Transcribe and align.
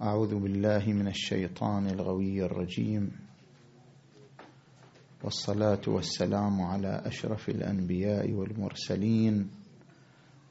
أعوذ 0.00 0.34
بالله 0.34 0.84
من 0.96 1.08
الشيطان 1.08 1.86
الغوي 1.86 2.44
الرجيم. 2.44 3.10
والصلاة 5.24 5.84
والسلام 5.86 6.62
على 6.62 7.02
أشرف 7.04 7.48
الأنبياء 7.48 8.32
والمرسلين 8.32 9.50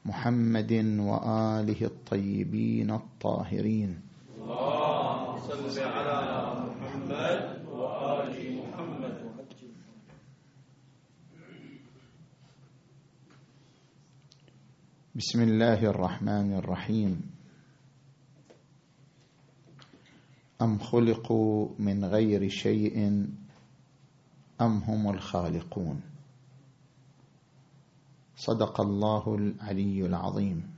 محمد 0.06 0.72
وآله 1.02 1.80
الطيبين 1.82 2.90
الطاهرين. 2.90 4.00
اللهم 4.38 5.38
صل 5.38 5.66
على 5.82 6.18
محمد 6.70 7.66
وآل 7.66 8.36
محمد 8.54 9.16
بسم 15.14 15.42
الله 15.42 15.80
الرحمن 15.90 16.54
الرحيم. 16.54 17.29
أم 20.62 20.78
خلقوا 20.78 21.68
من 21.78 22.04
غير 22.04 22.48
شيء 22.48 23.26
أم 24.60 24.78
هم 24.78 25.10
الخالقون؟ 25.10 26.00
صدق 28.36 28.80
الله 28.80 29.34
العلي 29.34 30.06
العظيم. 30.06 30.70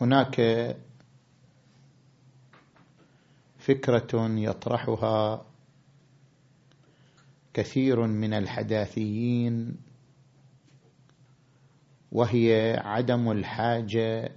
هناك 0.00 0.40
فكرة 3.58 4.28
يطرحها 4.28 5.44
كثير 7.54 8.06
من 8.06 8.32
الحداثيين 8.32 9.85
وهي 12.16 12.76
عدم 12.84 13.30
الحاجة 13.30 14.32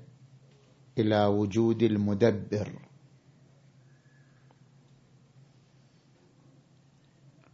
إلى 0.98 1.26
وجود 1.26 1.84
المدبر. 1.84 2.80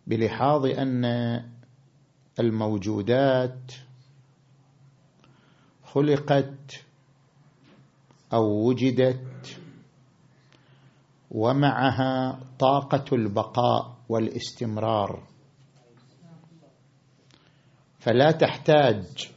بلحاظ 0.07 0.65
أن 0.65 1.05
الموجودات 2.39 3.71
خلقت 5.83 6.85
أو 8.33 8.67
وجدت 8.67 9.61
ومعها 11.31 12.39
طاقة 12.59 13.15
البقاء 13.15 13.97
والاستمرار. 14.09 15.27
فلا 17.99 18.31
تحتاج 18.31 19.34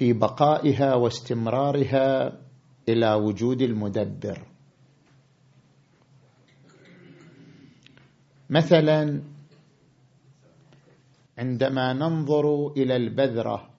في 0.00 0.12
بقائها 0.12 0.94
واستمرارها 0.94 2.40
إلى 2.88 3.14
وجود 3.14 3.62
المدبر. 3.62 4.46
مثلا 8.50 9.22
عندما 11.38 11.92
ننظر 11.92 12.72
إلى 12.76 12.96
البذرة 12.96 13.70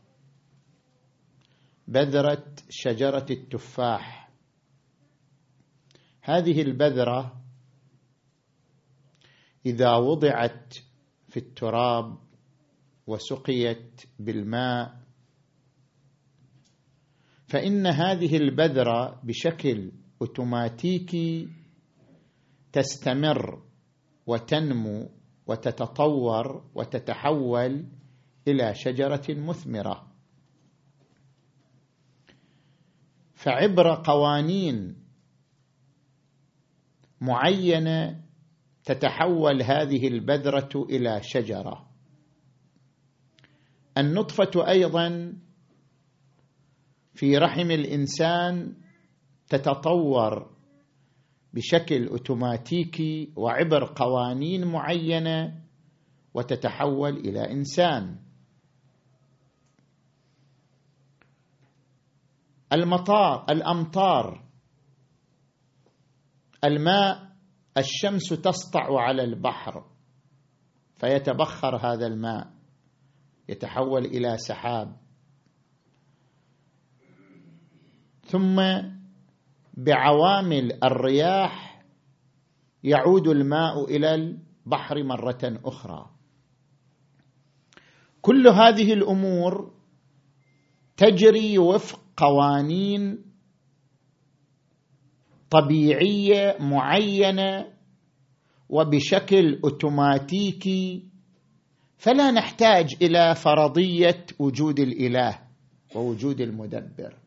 بذرة 1.87 2.45
شجرة 2.69 3.25
التفاح. 3.29 4.29
هذه 6.21 6.61
البذرة 6.61 7.41
إذا 9.65 9.95
وضعت 9.95 10.77
في 11.29 11.37
التراب 11.37 12.17
وسقيت 13.07 14.01
بالماء 14.19 15.00
فإن 17.51 17.87
هذه 17.87 18.37
البذرة 18.37 19.21
بشكل 19.23 19.91
اوتوماتيكي 20.21 21.49
تستمر 22.71 23.63
وتنمو 24.27 25.09
وتتطور 25.47 26.63
وتتحول 26.75 27.85
إلى 28.47 28.75
شجرة 28.75 29.23
مثمرة. 29.29 30.11
فعبر 33.33 34.01
قوانين 34.03 34.95
معينة 37.21 38.23
تتحول 38.83 39.61
هذه 39.63 40.07
البذرة 40.07 40.85
إلى 40.89 41.19
شجرة. 41.23 41.87
النطفة 43.97 44.67
أيضا 44.67 45.33
في 47.13 47.37
رحم 47.37 47.71
الإنسان 47.71 48.75
تتطور 49.49 50.51
بشكل 51.53 52.07
أوتوماتيكي 52.07 53.33
وعبر 53.35 53.93
قوانين 53.95 54.67
معينة 54.67 55.61
وتتحول 56.33 57.17
إلى 57.17 57.51
إنسان. 57.51 58.19
المطار 62.73 63.45
الأمطار 63.49 64.43
الماء 66.63 67.31
الشمس 67.77 68.29
تسطع 68.29 69.01
على 69.01 69.23
البحر 69.23 69.85
فيتبخر 70.97 71.75
هذا 71.75 72.07
الماء 72.07 72.53
يتحول 73.49 74.05
إلى 74.05 74.37
سحاب. 74.37 74.97
ثم 78.31 78.61
بعوامل 79.73 80.83
الرياح 80.83 81.83
يعود 82.83 83.27
الماء 83.27 83.85
إلى 83.85 84.15
البحر 84.15 85.03
مرة 85.03 85.59
أخرى. 85.65 86.09
كل 88.21 88.47
هذه 88.47 88.93
الأمور 88.93 89.73
تجري 90.97 91.57
وفق 91.57 91.99
قوانين 92.17 93.23
طبيعية 95.49 96.57
معينة 96.59 97.67
وبشكل 98.69 99.59
أوتوماتيكي 99.63 101.05
فلا 101.97 102.31
نحتاج 102.31 102.95
إلى 103.01 103.35
فرضية 103.35 104.25
وجود 104.39 104.79
الإله 104.79 105.39
ووجود 105.95 106.41
المدبر. 106.41 107.17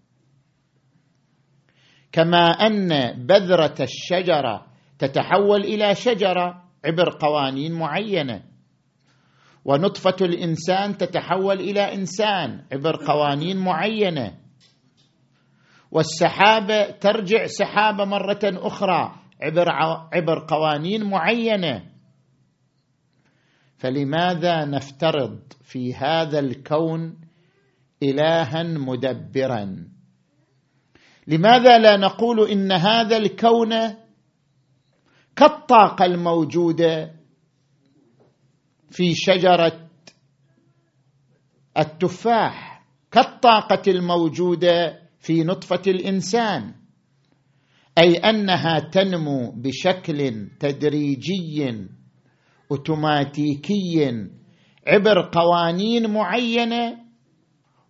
كما 2.15 2.47
أن 2.47 3.13
بذرة 3.27 3.75
الشجرة 3.81 4.67
تتحول 4.99 5.61
إلى 5.61 5.95
شجرة 5.95 6.63
عبر 6.85 7.19
قوانين 7.21 7.73
معينة. 7.73 8.43
ونطفة 9.65 10.17
الإنسان 10.21 10.97
تتحول 10.97 11.61
إلى 11.61 11.95
إنسان 11.95 12.65
عبر 12.73 12.97
قوانين 13.07 13.57
معينة. 13.57 14.39
والسحابة 15.91 16.91
ترجع 16.91 17.47
سحابة 17.47 18.05
مرة 18.05 18.41
أخرى 18.45 19.15
عبر 19.43 19.69
عبر 20.13 20.47
قوانين 20.49 21.05
معينة. 21.05 21.85
فلماذا 23.77 24.65
نفترض 24.65 25.41
في 25.63 25.95
هذا 25.95 26.39
الكون 26.39 27.17
الها 28.03 28.63
مدبرا؟ 28.63 29.94
لماذا 31.27 31.79
لا 31.79 31.97
نقول 31.97 32.51
إن 32.51 32.73
هذا 32.73 33.17
الكون 33.17 33.75
كالطاقة 35.37 36.05
الموجودة 36.05 37.15
في 38.91 39.15
شجرة 39.15 39.91
التفاح 41.79 42.85
كالطاقة 43.11 43.83
الموجودة 43.89 45.01
في 45.19 45.45
نطفة 45.45 45.83
الإنسان 45.87 46.75
أي 47.99 48.17
أنها 48.17 48.79
تنمو 48.79 49.51
بشكل 49.51 50.49
تدريجي 50.61 51.87
أوتوماتيكي 52.71 54.29
عبر 54.87 55.31
قوانين 55.33 56.11
معينة 56.11 56.99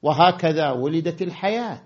وهكذا 0.02 0.70
ولدت 0.70 1.22
الحياة. 1.22 1.82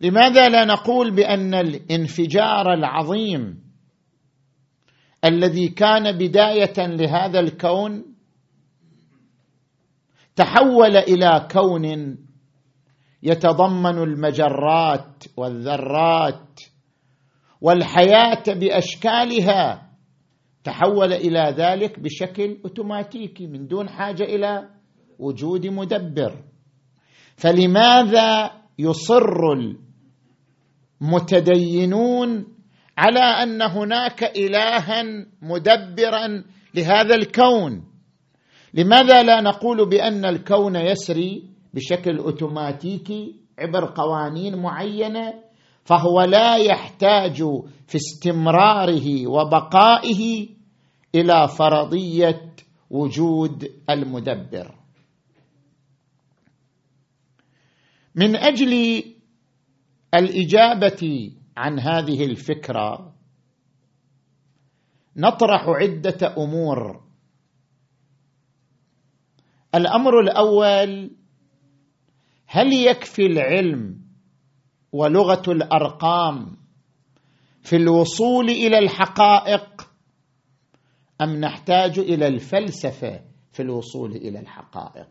لماذا 0.00 0.48
لا 0.48 0.64
نقول 0.64 1.10
بأن 1.10 1.54
الانفجار 1.54 2.72
العظيم 2.74 3.60
الذي 5.24 5.68
كان 5.68 6.18
بداية 6.18 6.86
لهذا 6.86 7.40
الكون 7.40 8.04
تحول 10.36 10.96
إلى 10.96 11.48
كون 11.52 12.16
يتضمن 13.22 13.98
المجرات 13.98 15.24
والذرات 15.36 16.60
والحياة 17.60 18.42
بأشكالها 18.48 19.90
تحول 20.64 21.12
إلى 21.12 21.54
ذلك 21.56 22.00
بشكل 22.00 22.58
اوتوماتيكي 22.64 23.46
من 23.46 23.66
دون 23.66 23.88
حاجة 23.88 24.22
إلى 24.22 24.68
وجود 25.18 25.66
مدبر. 25.66 26.44
فلماذا 27.36 28.50
يصر 28.78 29.42
المتدينون 31.02 32.46
على 32.98 33.20
أن 33.20 33.62
هناك 33.62 34.22
إلها 34.22 35.02
مدبرا 35.42 36.44
لهذا 36.74 37.14
الكون. 37.14 37.84
لماذا 38.74 39.22
لا 39.22 39.40
نقول 39.40 39.88
بأن 39.88 40.24
الكون 40.24 40.76
يسري 40.76 41.50
بشكل 41.74 42.18
أوتوماتيكي 42.18 43.34
عبر 43.58 43.84
قوانين 43.94 44.56
معينة؟ 44.56 45.34
فهو 45.84 46.20
لا 46.20 46.56
يحتاج 46.56 47.36
في 47.86 47.96
استمراره 47.96 49.26
وبقائه 49.26 50.48
إلى 51.14 51.48
فرضية 51.48 52.54
وجود 52.90 53.70
المدبر. 53.90 54.74
من 58.14 58.36
أجل 58.36 59.02
الإجابة 60.14 61.32
عن 61.56 61.78
هذه 61.78 62.24
الفكرة 62.24 63.14
نطرح 65.16 65.64
عدة 65.68 66.34
أمور. 66.38 67.02
الأمر 69.74 70.20
الأول 70.20 71.10
هل 72.46 72.72
يكفي 72.72 73.22
العلم 73.22 74.00
ولغة 74.92 75.42
الأرقام 75.48 76.56
في 77.62 77.76
الوصول 77.76 78.50
إلى 78.50 78.78
الحقائق 78.78 79.90
أم 81.20 81.36
نحتاج 81.36 81.98
إلى 81.98 82.26
الفلسفة 82.26 83.24
في 83.52 83.62
الوصول 83.62 84.10
إلى 84.16 84.38
الحقائق؟ 84.38 85.08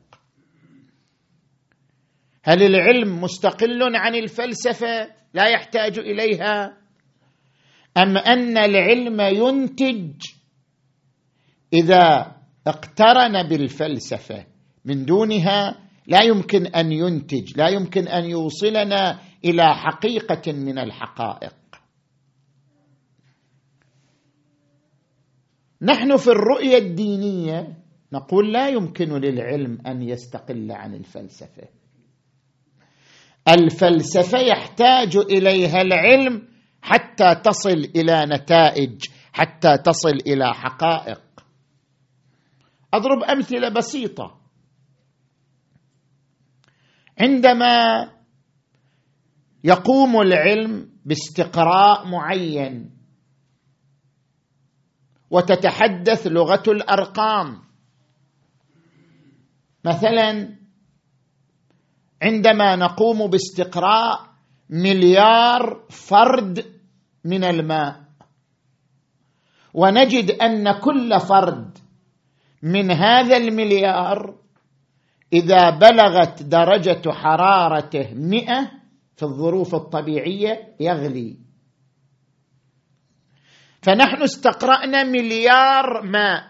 هل 2.43 2.63
العلم 2.63 3.21
مستقل 3.21 3.95
عن 3.95 4.15
الفلسفة 4.15 5.11
لا 5.33 5.45
يحتاج 5.47 5.99
إليها؟ 5.99 6.77
أم 7.97 8.17
أن 8.17 8.57
العلم 8.57 9.21
ينتج 9.21 10.21
إذا 11.73 12.35
اقترن 12.67 13.43
بالفلسفة؟ 13.43 14.45
من 14.85 15.05
دونها 15.05 15.89
لا 16.07 16.23
يمكن 16.23 16.65
أن 16.65 16.91
ينتج 16.91 17.57
لا 17.57 17.69
يمكن 17.69 18.07
أن 18.07 18.25
يوصلنا 18.25 19.19
إلى 19.45 19.75
حقيقة 19.75 20.51
من 20.51 20.79
الحقائق. 20.79 21.55
نحن 25.81 26.17
في 26.17 26.27
الرؤية 26.27 26.77
الدينية 26.77 27.77
نقول 28.13 28.53
لا 28.53 28.69
يمكن 28.69 29.13
للعلم 29.13 29.77
أن 29.87 30.01
يستقل 30.01 30.71
عن 30.71 30.95
الفلسفة. 30.95 31.78
الفلسفة 33.47 34.39
يحتاج 34.39 35.17
إليها 35.17 35.81
العلم 35.81 36.47
حتى 36.81 37.35
تصل 37.35 37.91
إلى 37.95 38.25
نتائج 38.25 39.05
حتى 39.33 39.77
تصل 39.77 40.17
إلى 40.27 40.53
حقائق. 40.53 41.21
أضرب 42.93 43.23
أمثلة 43.23 43.69
بسيطة. 43.69 44.39
عندما 47.19 48.09
يقوم 49.63 50.21
العلم 50.21 50.89
باستقراء 51.05 52.07
معين 52.07 52.99
وتتحدث 55.29 56.27
لغة 56.27 56.63
الأرقام 56.67 57.61
مثلا 59.85 60.58
عندما 62.21 62.75
نقوم 62.75 63.27
باستقراء 63.27 64.29
مليار 64.69 65.85
فرد 65.89 66.65
من 67.25 67.43
الماء. 67.43 68.01
ونجد 69.73 70.31
أن 70.31 70.71
كل 70.71 71.19
فرد 71.19 71.77
من 72.63 72.91
هذا 72.91 73.37
المليار 73.37 74.35
إذا 75.33 75.69
بلغت 75.69 76.43
درجة 76.43 77.11
حرارته 77.11 78.13
مئة 78.13 78.71
في 79.15 79.23
الظروف 79.23 79.75
الطبيعية 79.75 80.75
يغلي. 80.79 81.37
فنحن 83.81 84.23
استقرأنا 84.23 85.03
مليار 85.03 86.01
ماء. 86.01 86.49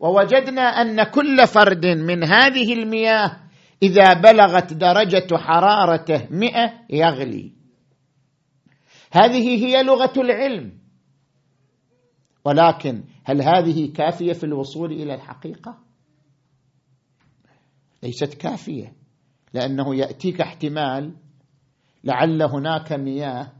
ووجدنا 0.00 0.62
أن 0.62 1.02
كل 1.02 1.46
فرد 1.46 1.86
من 1.86 2.24
هذه 2.24 2.72
المياه 2.72 3.43
إذا 3.82 4.14
بلغت 4.14 4.72
درجة 4.72 5.36
حرارته 5.36 6.28
مئة 6.30 6.72
يغلي. 6.90 7.52
هذه 9.12 9.66
هي 9.66 9.82
لغة 9.82 10.12
العلم. 10.16 10.78
ولكن 12.44 13.04
هل 13.24 13.42
هذه 13.42 13.92
كافية 13.92 14.32
في 14.32 14.44
الوصول 14.44 14.92
إلى 14.92 15.14
الحقيقة؟ 15.14 15.78
ليست 18.02 18.34
كافية 18.34 18.92
لأنه 19.54 19.94
يأتيك 19.94 20.40
احتمال 20.40 21.16
لعل 22.04 22.42
هناك 22.42 22.92
مياه 22.92 23.52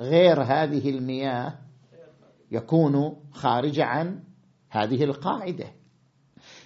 غير 0.00 0.42
هذه 0.42 0.90
المياه 0.90 1.58
يكون 2.52 3.16
خارج 3.32 3.80
عن 3.80 4.24
هذه 4.70 5.04
القاعدة. 5.04 5.72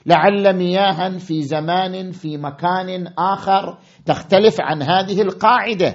لعل 0.09 0.57
مياها 0.57 1.19
في 1.19 1.43
زمان 1.43 2.11
في 2.11 2.37
مكان 2.37 3.07
آخر 3.19 3.79
تختلف 4.07 4.61
عن 4.61 4.83
هذه 4.83 5.23
القاعدة. 5.23 5.95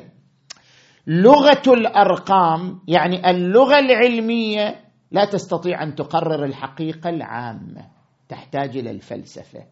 لغة 1.08 1.62
الأرقام 1.68 2.80
يعني 2.88 3.30
اللغة 3.30 3.80
العلمية 3.80 4.76
لا 5.12 5.26
تستطيع 5.26 5.84
أن 5.84 5.96
تقرر 5.96 6.46
الحقيقة 6.46 7.10
العامة 7.10 7.86
تحتاج 8.30 8.78
إلى 8.78 8.92
الفلسفة. 8.92 9.64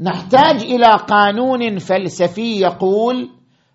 نحتاج 0.00 0.62
إلى 0.62 0.96
قانون 1.08 1.78
فلسفي 1.78 2.60
يقول 2.60 3.30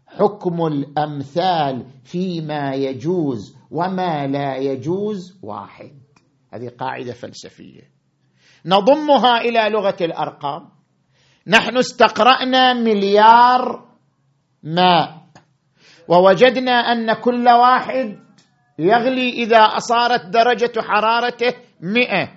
حكم 0.08 0.66
الأمثال 0.66 1.86
فيما 2.04 2.74
يجوز 2.74 3.58
وما 3.72 4.28
لا 4.28 4.58
يجوز 4.58 5.40
واحد. 5.44 5.92
هذه 6.54 6.68
قاعدة 6.68 7.14
فلسفية. 7.14 7.97
نضمها 8.68 9.38
إلى 9.42 9.70
لغة 9.70 9.98
الأرقام. 10.02 10.70
نحن 11.48 11.78
استقرأنا 11.78 12.74
مليار 12.74 13.88
ماء 14.64 15.18
ووجدنا 16.08 16.72
أن 16.72 17.14
كل 17.14 17.48
واحد 17.50 18.20
يغلي 18.80 19.30
إذا 19.30 19.78
صارت 19.78 20.26
درجة 20.26 20.82
حرارته 20.82 21.54
مئة. 21.82 22.30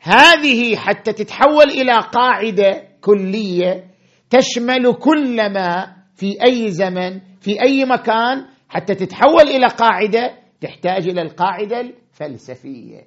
هذه 0.00 0.76
حتى 0.76 1.12
تتحول 1.12 1.70
إلى 1.70 1.92
قاعدة 1.92 2.88
كلية 3.00 3.84
تشمل 4.30 4.94
كل 4.94 5.52
ما 5.52 5.96
في 6.14 6.44
أي 6.44 6.70
زمن 6.70 7.20
في 7.40 7.62
أي 7.62 7.84
مكان 7.84 8.46
حتى 8.68 8.94
تتحول 8.94 9.48
إلى 9.48 9.66
قاعدة 9.66 10.34
تحتاج 10.60 11.08
إلى 11.08 11.22
القاعدة 11.22 11.80
الفلسفية. 11.80 13.00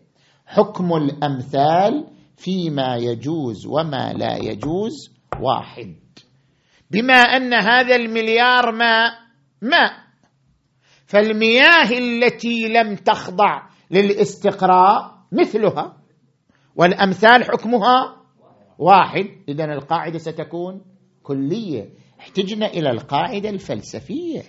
حكم 0.46 0.94
الأمثال 0.94 2.08
فيما 2.38 2.96
يجوز 2.96 3.66
وما 3.66 4.14
لا 4.14 4.38
يجوز 4.38 4.94
واحد. 5.40 5.96
بما 6.92 7.14
أن 7.14 7.54
هذا 7.54 7.96
المليار 7.96 8.72
ماء 8.72 9.12
ماء 9.62 9.92
فالمياه 11.06 11.92
التي 11.92 12.68
لم 12.68 12.96
تخضع 12.96 13.62
للاستقراء 13.92 15.18
مثلها 15.32 15.98
والأمثال 16.76 17.44
حكمها 17.44 18.22
واحد. 18.78 19.26
اذا 19.50 19.66
القاعدة 19.66 20.18
ستكون 20.18 20.82
كلية. 21.24 21.90
احتجنا 22.20 22.66
إلى 22.66 22.90
القاعدة 22.90 23.50
الفلسفية. 23.50 24.42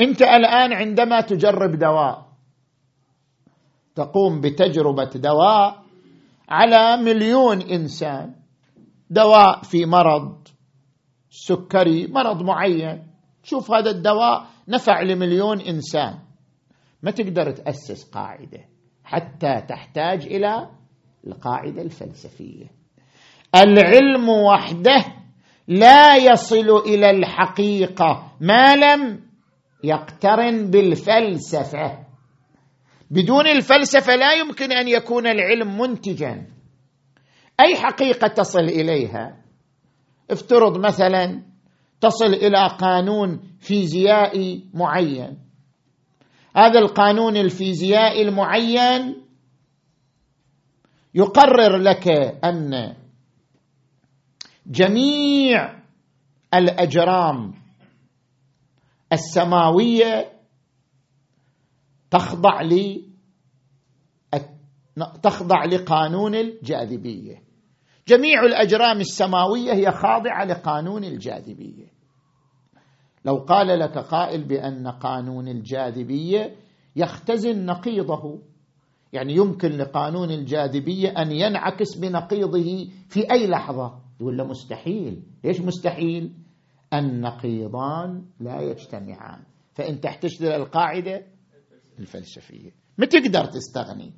أنت 0.00 0.22
الآن 0.22 0.72
عندما 0.72 1.20
تجرب 1.20 1.78
دواء 1.78 2.30
تقوم 3.94 4.40
بتجربة 4.40 5.10
دواء 5.14 5.82
على 6.50 7.02
مليون 7.02 7.62
إنسان. 7.62 8.34
دواء 9.10 9.62
في 9.62 9.86
مرض 9.86 10.48
سكري 11.30 12.06
مرض 12.06 12.42
معين. 12.42 13.06
شوف 13.42 13.70
هذا 13.72 13.90
الدواء 13.90 14.46
نفع 14.68 15.02
لمليون 15.02 15.60
إنسان. 15.60 16.18
ما 17.02 17.10
تقدر 17.10 17.50
تأسس 17.50 18.10
قاعدة 18.10 18.60
حتى 19.04 19.60
تحتاج 19.68 20.26
إلى 20.26 20.70
القاعدة 21.26 21.82
الفلسفية. 21.82 22.66
العلم 23.56 24.28
وحده 24.28 25.04
لا 25.68 26.16
يصل 26.16 26.68
إلى 26.86 27.10
الحقيقة 27.10 28.32
ما 28.40 28.76
لم 28.76 29.20
يقترن 29.84 30.70
بالفلسفة. 30.70 32.09
بدون 33.10 33.46
الفلسفة 33.46 34.16
لا 34.16 34.32
يمكن 34.32 34.72
أن 34.72 34.88
يكون 34.88 35.26
العلم 35.26 35.80
منتجا. 35.80 36.46
أي 37.60 37.76
حقيقة 37.76 38.28
تصل 38.28 38.64
إليها؟ 38.64 39.36
افترض 40.30 40.78
مثلا 40.86 41.42
تصل 42.00 42.34
إلى 42.34 42.68
قانون 42.78 43.40
فيزيائي 43.60 44.70
معين. 44.74 45.38
هذا 46.56 46.78
القانون 46.78 47.36
الفيزيائي 47.36 48.22
المعين 48.22 49.22
يقرر 51.14 51.76
لك 51.76 52.08
أن 52.44 52.96
جميع 54.66 55.80
الأجرام 56.54 57.54
السماوية 59.12 60.39
تخضع 62.10 62.62
ل 62.62 63.02
تخضع 65.22 65.64
لقانون 65.64 66.34
الجاذبية. 66.34 67.42
جميع 68.08 68.44
الأجرام 68.44 69.00
السماوية 69.00 69.72
هي 69.72 69.90
خاضعة 69.90 70.44
لقانون 70.44 71.04
الجاذبية. 71.04 71.86
لو 73.24 73.36
قال 73.36 73.78
لك 73.78 73.98
قائل 73.98 74.44
بأن 74.44 74.88
قانون 74.88 75.48
الجاذبية 75.48 76.56
يختزن 76.96 77.66
نقيضه 77.66 78.42
يعني 79.12 79.34
يمكن 79.34 79.68
لقانون 79.68 80.30
الجاذبية 80.30 81.08
أن 81.08 81.32
ينعكس 81.32 81.96
بنقيضه 81.96 82.88
في 83.08 83.32
أي 83.32 83.46
لحظة. 83.46 84.00
يقول 84.20 84.36
له 84.36 84.44
مستحيل. 84.44 85.22
ليش 85.44 85.60
مستحيل؟ 85.60 86.32
النقيضان 86.94 88.24
لا 88.40 88.60
يجتمعان. 88.60 89.42
فانت 89.74 90.04
تحتاج 90.04 90.42
القاعدة 90.42 91.22
الفلسفية. 92.00 92.70
ما 92.98 93.06
تقدر 93.06 93.44
تستغني. 93.44 94.12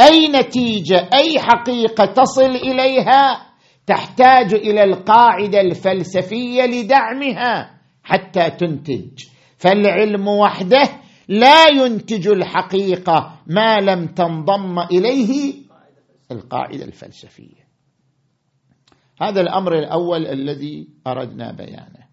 أي 0.00 0.28
نتيجة 0.28 1.08
أي 1.14 1.38
حقيقة 1.38 2.06
تصل 2.06 2.50
إليها 2.50 3.52
تحتاج 3.86 4.54
إلى 4.54 4.84
القاعدة 4.84 5.60
الفلسفية 5.60 6.62
لدعمها 6.62 7.80
حتى 8.02 8.50
تنتج. 8.50 9.24
فالعلم 9.58 10.28
وحده 10.28 10.88
لا 11.28 11.68
ينتج 11.68 12.28
الحقيقة 12.28 13.40
ما 13.46 13.80
لم 13.80 14.06
تنضم 14.06 14.78
إليه 14.78 15.54
القاعدة 16.32 16.84
الفلسفية. 16.84 17.66
هذا 19.22 19.40
الأمر 19.40 19.78
الأول 19.78 20.26
الذي 20.26 20.88
أردنا 21.06 21.52
بيانه. 21.52 22.06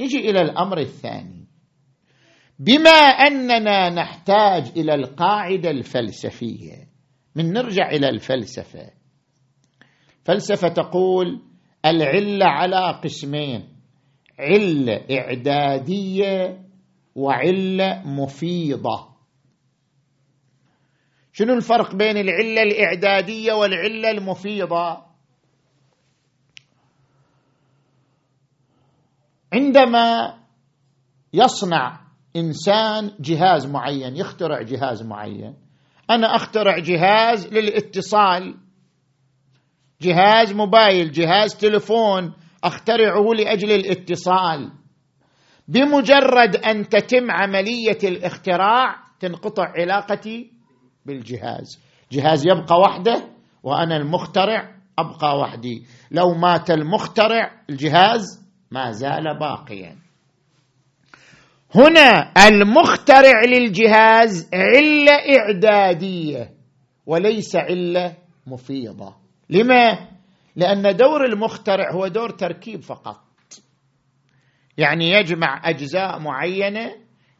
نجي 0.00 0.30
إلى 0.30 0.40
الأمر 0.40 0.78
الثاني. 0.78 1.37
بما 2.58 2.90
أننا 3.00 3.90
نحتاج 3.90 4.72
إلى 4.76 4.94
القاعدة 4.94 5.70
الفلسفية. 5.70 6.88
من 7.34 7.52
نرجع 7.52 7.90
إلى 7.90 8.08
الفلسفة. 8.08 8.90
فلسفة 10.24 10.68
تقول 10.68 11.42
العلة 11.84 12.46
على 12.46 13.00
قسمين 13.04 13.68
علة 14.38 15.04
إعدادية 15.10 16.64
وعلة 17.14 18.02
مفيضة. 18.06 19.08
شنو 21.32 21.54
الفرق 21.54 21.94
بين 21.94 22.16
العلة 22.16 22.62
الإعدادية 22.62 23.52
والعلة 23.52 24.10
المفيضة؟ 24.10 25.08
عندما 29.52 30.38
يصنع 31.32 32.07
إنسان 32.38 33.10
جهاز 33.20 33.66
معين 33.66 34.16
يخترع 34.16 34.62
جهاز 34.62 35.02
معين. 35.02 35.54
أنا 36.10 36.36
أخترع 36.36 36.78
جهاز 36.78 37.46
للاتصال. 37.46 38.54
جهاز 40.02 40.52
موبايل 40.52 41.12
جهاز 41.12 41.56
تلفون 41.56 42.32
أخترعه 42.64 43.34
لأجل 43.34 43.72
الاتصال. 43.72 44.70
بمجرد 45.68 46.56
أن 46.56 46.88
تتم 46.88 47.30
عملية 47.30 47.98
الاختراع 48.04 48.94
تنقطع 49.20 49.72
علاقتي 49.78 50.52
بالجهاز. 51.06 51.80
جهاز 52.12 52.46
يبقى 52.46 52.76
وحده 52.80 53.28
وأنا 53.62 53.96
المخترع 53.96 54.74
أبقى 54.98 55.38
وحدي. 55.38 55.86
لو 56.10 56.34
مات 56.34 56.70
المخترع 56.70 57.50
الجهاز 57.70 58.48
ما 58.70 58.90
زال 58.90 59.38
باقيا. 59.40 60.07
هنا 61.74 62.32
المخترع 62.48 63.44
للجهاز 63.44 64.50
علة 64.54 65.12
إعدادية 65.38 66.50
وليس 67.06 67.56
علة 67.56 68.14
مفيضة. 68.46 69.16
لما؟ 69.50 69.98
لأن 70.56 70.96
دور 70.96 71.24
المخترع 71.24 71.92
هو 71.92 72.08
دور 72.08 72.30
تركيب 72.30 72.82
فقط. 72.82 73.20
يعني 74.78 75.10
يجمع 75.10 75.60
أجزاء 75.64 76.18
معينة 76.18 76.90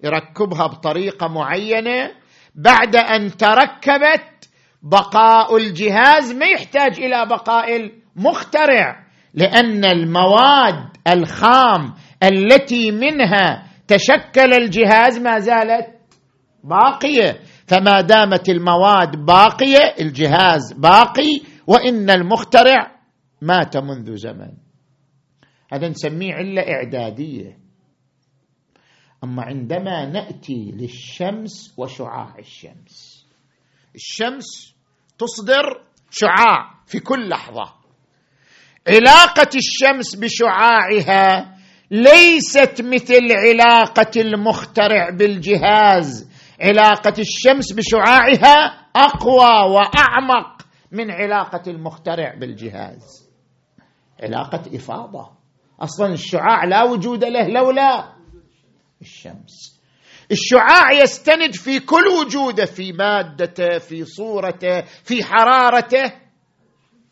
يركبها 0.04 0.66
بطريقة 0.66 1.28
معينة 1.28 2.10
بعد 2.54 2.96
أن 2.96 3.36
تركبت 3.36 4.48
بقاء 4.82 5.56
الجهاز 5.56 6.32
ما 6.32 6.46
يحتاج 6.46 7.00
إلى 7.00 7.26
بقاء 7.26 7.76
المخترع 7.76 9.06
لأن 9.34 9.84
المواد 9.84 10.96
الخام 11.08 11.94
التي 12.22 12.90
منها 12.90 13.67
تشكل 13.88 14.54
الجهاز 14.54 15.18
ما 15.18 15.38
زالت 15.38 15.98
باقية. 16.64 17.40
فما 17.66 18.00
دامت 18.00 18.48
المواد 18.48 19.16
باقية 19.16 19.94
الجهاز 20.00 20.72
باقي 20.72 21.40
وإن 21.66 22.10
المخترع 22.10 22.98
مات 23.42 23.76
منذ 23.76 24.16
زمن. 24.16 24.52
هذا 25.72 25.88
نسميه 25.88 26.34
علة 26.34 26.62
إعدادية. 26.62 27.58
أما 29.24 29.42
عندما 29.42 30.06
نأتي 30.06 30.72
للشمس 30.76 31.74
وشعاع 31.76 32.34
الشمس. 32.38 33.26
الشمس 33.94 34.74
تصدر 35.18 35.82
شعاع 36.10 36.74
في 36.86 37.00
كل 37.00 37.28
لحظة. 37.28 37.74
علاقة 38.88 39.50
الشمس 39.56 40.14
بشعاعها 40.14 41.57
ليست 41.90 42.82
مثل 42.82 43.32
علاقة 43.32 44.20
المخترع 44.20 45.10
بالجهاز. 45.10 46.28
علاقة 46.60 47.14
الشمس 47.18 47.72
بشعاعها 47.72 48.86
أقوى 48.96 49.74
وأعمق 49.74 50.66
من 50.92 51.10
علاقة 51.10 51.70
المخترع 51.70 52.34
بالجهاز. 52.34 53.28
علاقة 54.22 54.76
إفاضة. 54.76 55.30
أصلا 55.80 56.12
الشعاع 56.12 56.64
لا 56.64 56.84
وجود 56.84 57.24
له 57.24 57.48
لولا 57.48 58.12
الشمس. 59.00 59.80
الشعاع 60.30 60.92
يستند 60.92 61.54
في 61.54 61.80
كل 61.80 62.08
وجوده 62.08 62.64
في 62.64 62.92
مادته 62.92 63.78
في 63.78 64.04
صورته 64.04 64.80
في 64.80 65.24
حرارته 65.24 66.12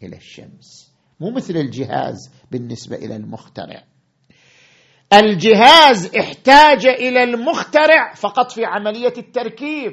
إلى 0.03 0.17
الشمس. 0.17 0.93
مو 1.21 1.31
مثل 1.31 1.57
الجهاز 1.57 2.31
بالنسبة 2.51 2.97
إلى 2.97 3.17
المخترع. 3.17 3.83
الجهاز 5.13 6.17
احتاج 6.17 6.87
إلى 6.87 7.23
المخترع 7.23 8.15
فقط 8.15 8.53
في 8.53 8.65
عملية 8.65 9.13
التركيب. 9.19 9.93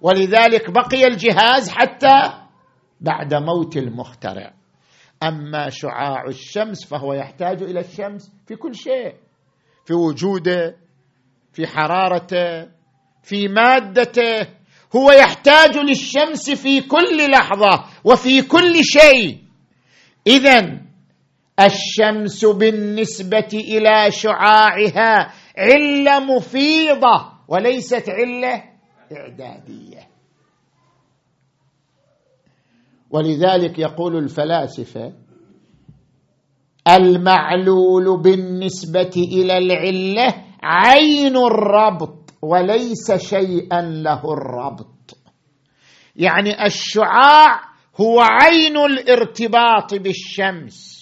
ولذلك 0.00 0.70
بقي 0.70 1.06
الجهاز 1.06 1.70
حتى 1.70 2.32
بعد 3.00 3.34
موت 3.34 3.76
المخترع. 3.76 4.54
أما 5.22 5.68
شعاع 5.70 6.24
الشمس 6.28 6.86
فهو 6.86 7.12
يحتاج 7.12 7.62
إلى 7.62 7.80
الشمس 7.80 8.32
في 8.46 8.56
كل 8.56 8.74
شيء. 8.74 9.14
في 9.86 9.94
وجوده 9.94 10.76
في 11.52 11.66
حرارته 11.66 12.68
في 13.22 13.48
مادته. 13.48 14.46
هو 14.96 15.10
يحتاج 15.12 15.76
للشمس 15.76 16.50
في 16.50 16.80
كل 16.80 17.30
لحظة 17.30 17.84
وفي 18.04 18.42
كل 18.42 18.84
شيء. 18.84 19.38
اذا 20.26 20.87
الشمس 21.60 22.44
بالنسبة 22.44 23.48
إلى 23.54 24.10
شعاعها 24.10 25.32
علة 25.58 26.20
مفيضة 26.20 27.32
وليست 27.48 28.08
علة 28.08 28.64
إعدادية. 29.12 30.08
ولذلك 33.10 33.78
يقول 33.78 34.16
الفلاسفة 34.16 35.12
المعلول 36.88 38.22
بالنسبة 38.22 39.12
إلى 39.16 39.58
العلة 39.58 40.44
عين 40.62 41.36
الربط 41.36 42.34
وليس 42.42 43.12
شيئا 43.12 43.80
له 43.82 44.32
الربط. 44.32 45.18
يعني 46.16 46.66
الشعاع 46.66 47.60
هو 48.00 48.20
عين 48.20 48.76
الارتباط 48.76 49.94
بالشمس. 49.94 50.97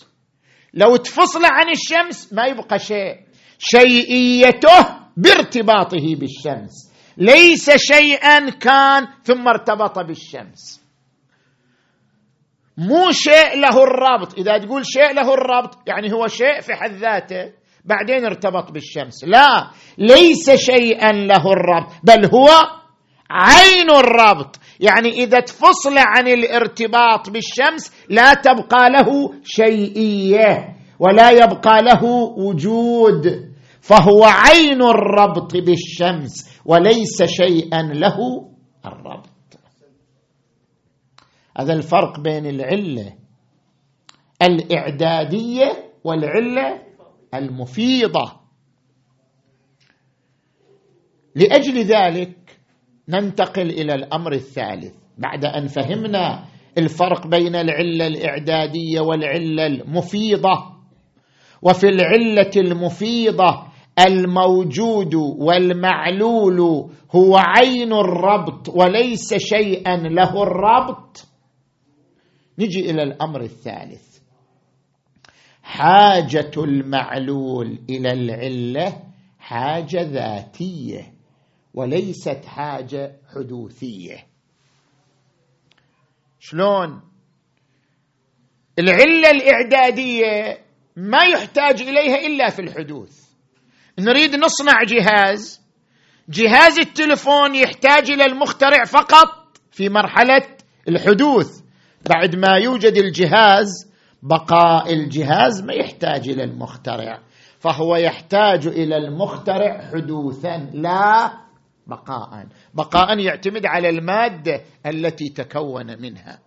لو 0.76 0.96
تفصل 0.96 1.44
عن 1.44 1.70
الشمس 1.70 2.32
ما 2.32 2.46
يبقى 2.46 2.78
شيء. 2.78 3.16
شيئيته 3.58 4.86
بارتباطه 5.16 6.16
بالشمس. 6.20 6.92
ليس 7.16 7.70
شيئا 7.70 8.50
كان 8.50 9.06
ثم 9.24 9.48
ارتبط 9.48 9.98
بالشمس. 9.98 10.82
مو 12.78 13.10
شيء 13.10 13.60
له 13.60 13.82
الربط 13.82 14.38
إذا 14.38 14.58
تقول 14.58 14.86
شيء 14.86 15.12
له 15.12 15.34
الربط 15.34 15.88
يعني 15.88 16.12
هو 16.12 16.26
شيء 16.26 16.60
في 16.60 16.74
حد 16.74 16.92
ذاته 16.92 17.52
بعدين 17.84 18.24
ارتبط 18.24 18.72
بالشمس. 18.72 19.24
لا 19.24 19.70
ليس 19.98 20.50
شيئا 20.50 21.12
له 21.12 21.52
الربط 21.52 21.92
بل 22.04 22.24
هو 22.34 22.48
عين 23.30 23.90
الربط 23.90 24.56
يعني 24.80 25.08
إذا 25.08 25.40
تفصل 25.40 25.94
عن 25.96 26.28
الارتباط 26.28 27.30
بالشمس 27.30 27.92
لا 28.10 28.34
تبقى 28.34 28.90
له 28.90 29.34
شيئية 29.44 30.76
ولا 30.98 31.30
يبقى 31.30 31.82
له 31.82 32.04
وجود 32.38 33.52
فهو 33.80 34.24
عين 34.24 34.82
الربط 34.82 35.56
بالشمس 35.56 36.60
وليس 36.64 37.22
شيئا 37.22 37.82
له 37.82 38.16
الربط. 38.86 39.28
هذا 41.58 41.72
الفرق 41.72 42.20
بين 42.20 42.46
العلة 42.46 43.12
الإعدادية 44.42 45.92
والعلة 46.04 46.82
المفيضة. 47.34 48.40
لأجل 51.34 51.78
ذلك 51.78 52.55
ننتقل 53.08 53.70
إلى 53.70 53.94
الأمر 53.94 54.32
الثالث. 54.32 54.94
بعد 55.18 55.44
أن 55.44 55.66
فهمنا 55.66 56.44
الفرق 56.78 57.26
بين 57.26 57.54
العلة 57.54 58.06
الإعدادية 58.06 59.00
والعلة 59.00 59.66
المفيضة 59.66 60.76
وفي 61.62 61.88
العلة 61.88 62.50
المفيضة 62.56 63.66
الموجود 64.06 65.14
والمعلول 65.14 66.60
هو 67.14 67.36
عين 67.36 67.92
الربط 67.92 68.68
وليس 68.68 69.34
شيئا 69.34 69.96
له 69.96 70.42
الربط. 70.42 71.26
نجي 72.58 72.90
إلى 72.90 73.02
الأمر 73.02 73.40
الثالث. 73.40 74.18
حاجة 75.62 76.50
المعلول 76.56 77.78
إلى 77.90 78.12
العلة 78.12 78.92
حاجة 79.38 80.02
ذاتية. 80.02 81.15
وليست 81.76 82.44
حاجة 82.46 83.16
حدوثية. 83.34 84.26
شلون؟ 86.40 87.00
العلة 88.78 89.30
الإعدادية 89.30 90.64
ما 90.96 91.22
يحتاج 91.24 91.82
إليها 91.82 92.26
إلا 92.26 92.50
في 92.50 92.62
الحدوث. 92.62 93.26
نريد 93.98 94.34
نصنع 94.34 94.82
جهاز. 94.82 95.60
جهاز 96.28 96.78
التلفون 96.78 97.54
يحتاج 97.54 98.10
إلى 98.10 98.24
المخترع 98.24 98.84
فقط 98.84 99.58
في 99.70 99.88
مرحلة 99.88 100.42
الحدوث. 100.88 101.60
بعد 102.10 102.36
ما 102.36 102.56
يوجد 102.56 102.96
الجهاز 102.96 103.92
بقاء 104.22 104.92
الجهاز 104.92 105.62
ما 105.62 105.72
يحتاج 105.72 106.28
إلى 106.28 106.44
المخترع. 106.44 107.22
فهو 107.58 107.96
يحتاج 107.96 108.66
إلى 108.66 108.96
المخترع 108.96 109.90
حدوثا 109.90 110.70
لا 110.74 111.45
بقاء. 111.86 112.46
بقاء 112.74 113.18
يعتمد 113.18 113.66
على 113.66 113.88
المادة 113.88 114.60
التي 114.86 115.28
تكون 115.28 116.02
منها. 116.02 116.38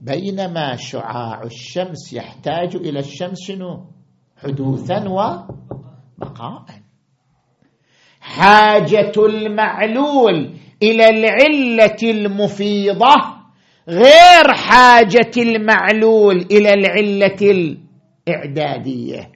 بينما 0.00 0.76
شعاع 0.76 1.42
الشمس 1.42 2.12
يحتاج 2.12 2.76
إلى 2.76 2.98
الشمس 2.98 3.38
شنو؟ 3.48 3.86
حدوثا 4.36 5.08
وبقاء. 5.08 6.64
حاجة 8.20 9.12
المعلول 9.18 10.56
إلى 10.82 11.08
العلة 11.08 11.96
المفيضة 12.02 13.14
غير 13.88 14.54
حاجة 14.54 15.30
المعلول 15.36 16.36
إلى 16.36 16.74
العلة 16.74 17.76
الإعدادية. 18.28 19.31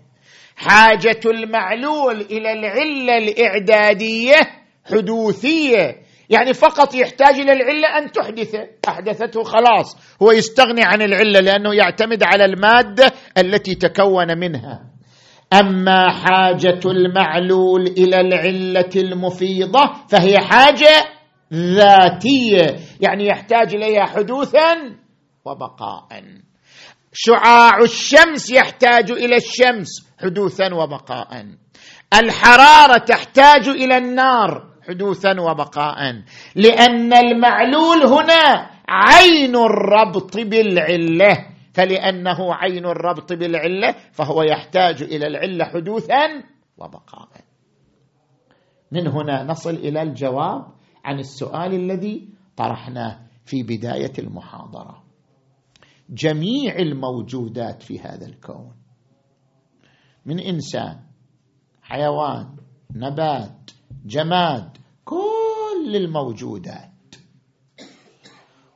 حاجة 0.56 1.20
المعلول 1.26 2.20
إلى 2.20 2.52
العلة 2.52 3.18
الإعدادية 3.18 4.36
حدوثية. 4.84 6.06
يعني 6.30 6.54
فقط 6.54 6.94
يحتاج 6.94 7.34
إلى 7.34 7.52
العلة 7.52 7.98
أن 7.98 8.12
تحدثه 8.12 8.68
أحدثته 8.88 9.42
خلاص. 9.42 10.16
هو 10.22 10.32
يستغني 10.32 10.82
عن 10.84 11.02
العلة 11.02 11.40
لأنه 11.40 11.74
يعتمد 11.74 12.22
على 12.22 12.44
المادة 12.44 13.12
التي 13.38 13.74
تكون 13.74 14.38
منها. 14.38 14.84
أما 15.52 16.10
حاجة 16.10 16.80
المعلول 16.84 17.86
إلى 17.86 18.20
العلة 18.20 18.90
المفيضة 18.96 19.92
فهي 20.08 20.38
حاجة 20.38 20.90
ذاتية. 21.52 22.76
يعني 23.00 23.26
يحتاج 23.26 23.74
إليها 23.74 24.04
حدوثا 24.04 24.74
وبقاء 25.44 26.06
شعاع 27.18 27.79
الشمس 27.79 28.50
يحتاج 28.50 29.11
إلى 29.11 29.37
الشمس 29.37 29.88
حدوثا 30.18 30.74
وبقاء 30.74 31.46
الحرارة 32.14 32.98
تحتاج 32.98 33.68
إلى 33.68 33.96
النار 33.96 34.66
حدوثا 34.88 35.40
وبقاء 35.40 36.22
لأن 36.55 37.12
المعلول 37.12 38.02
هنا 38.07 38.70
عين 38.88 39.57
الربط 39.57 40.37
بالعلة. 40.37 41.46
فلأنه 41.74 42.55
عين 42.55 42.87
الربط 42.87 43.33
بالعلة 43.33 43.94
فهو 44.12 44.42
يحتاج 44.42 45.02
إلى 45.02 45.26
العلة 45.26 45.64
حدوثا 45.64 46.42
وبقاء 46.79 47.29
من 48.92 49.07
هنا 49.07 49.44
نصل 49.44 49.74
إلى 49.74 50.02
الجواب 50.02 50.66
عن 51.05 51.18
السؤال 51.18 51.74
الذي 51.74 52.29
طرحناه 52.57 53.18
في 53.44 53.62
بداية 53.62 54.12
المحاضرة. 54.18 55.05
جميع 56.10 56.76
الموجودات 56.78 57.82
في 57.82 58.00
هذا 58.00 58.26
الكون. 58.26 58.72
من 60.26 60.40
إنسان 60.40 61.00
حيوان 61.82 62.56
نبات 62.94 63.70
جماد 64.06 64.76
كل 65.04 65.96
الموجودات. 65.96 66.90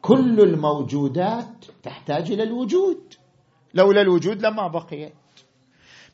كل 0.00 0.40
الموجودات 0.40 1.64
تحتاج 1.82 2.32
إلى 2.32 2.42
الوجود. 2.42 3.14
لولا 3.74 4.00
الوجود 4.00 4.42
لما 4.42 4.68
بقيت. 4.68 5.12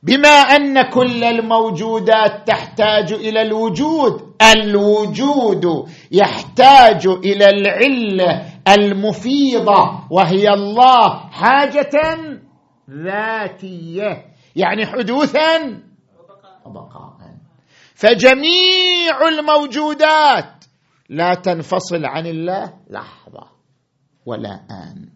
بما 0.02 0.28
أن 0.28 0.90
كل 0.90 1.24
الموجودات 1.24 2.46
تحتاج 2.48 3.12
إلى 3.12 3.42
الوجود 3.42 4.34
الوجود 4.54 5.88
يحتاج 6.12 7.06
إلى 7.06 7.44
العلة 7.44 8.55
المفيضة 8.68 10.00
وهي 10.10 10.48
الله 10.48 11.08
حاجة 11.30 12.18
ذاتية 12.90 14.24
يعني 14.56 14.86
حدوثا 14.86 15.82
وبقاء. 16.64 17.16
فجميع 17.94 19.28
الموجودات 19.28 20.64
لا 21.08 21.34
تنفصل 21.34 22.04
عن 22.04 22.26
الله 22.26 22.74
لحظة 22.90 23.46
ولا 24.26 24.50
آن. 24.70 25.08